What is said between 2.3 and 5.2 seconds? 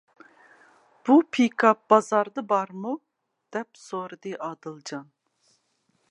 بارمۇ؟ -دەپ سورىدى ئادىلجان.